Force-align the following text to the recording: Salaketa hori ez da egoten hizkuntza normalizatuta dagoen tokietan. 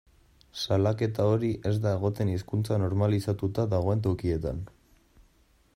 Salaketa 0.61 1.25
hori 1.33 1.51
ez 1.71 1.73
da 1.83 1.91
egoten 1.97 2.33
hizkuntza 2.37 2.81
normalizatuta 2.85 3.67
dagoen 3.75 4.01
tokietan. 4.09 4.65